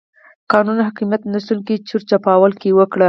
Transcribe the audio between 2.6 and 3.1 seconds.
وکړي.